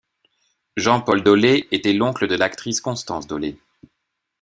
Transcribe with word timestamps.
Jean-Paul 0.77 1.21
Dollé 1.21 1.67
était 1.69 1.93
l'oncle 1.93 2.25
de 2.25 2.33
l'actrice 2.33 2.81
Constance 2.81 3.27
Dollé. 3.27 3.59